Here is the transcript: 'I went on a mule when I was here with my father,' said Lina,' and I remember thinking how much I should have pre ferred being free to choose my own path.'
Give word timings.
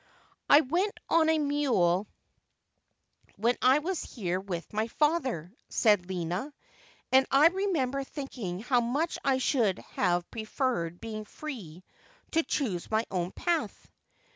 'I 0.49 0.61
went 0.61 0.93
on 1.09 1.29
a 1.29 1.37
mule 1.37 2.07
when 3.35 3.55
I 3.61 3.77
was 3.77 4.01
here 4.01 4.39
with 4.39 4.73
my 4.73 4.87
father,' 4.87 5.53
said 5.69 6.09
Lina,' 6.09 6.51
and 7.11 7.27
I 7.29 7.49
remember 7.49 8.03
thinking 8.03 8.61
how 8.61 8.81
much 8.81 9.19
I 9.23 9.37
should 9.37 9.77
have 9.93 10.27
pre 10.31 10.45
ferred 10.45 10.99
being 11.01 11.23
free 11.25 11.83
to 12.31 12.41
choose 12.41 12.89
my 12.89 13.05
own 13.11 13.29
path.' 13.31 13.91